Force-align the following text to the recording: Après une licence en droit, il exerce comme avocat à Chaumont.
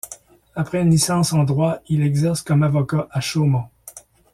Après 0.55 0.81
une 0.81 0.89
licence 0.89 1.31
en 1.31 1.43
droit, 1.43 1.77
il 1.87 2.01
exerce 2.01 2.41
comme 2.41 2.63
avocat 2.63 3.07
à 3.11 3.21
Chaumont. 3.21 3.65